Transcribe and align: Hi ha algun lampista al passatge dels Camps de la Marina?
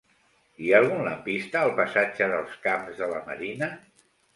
Hi 0.67 0.71
ha 0.75 0.79
algun 0.83 1.03
lampista 1.09 1.61
al 1.67 1.75
passatge 1.83 2.33
dels 2.35 2.59
Camps 2.67 3.01
de 3.05 3.15
la 3.17 3.25
Marina? 3.33 3.75